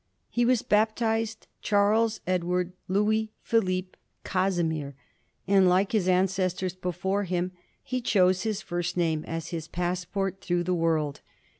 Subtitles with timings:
[0.31, 4.95] He was baptized Charles Edward Louis Philip Casimir,
[5.47, 7.51] and, like his an cestors before him,
[7.83, 11.21] he chose his first name as his passport through the world.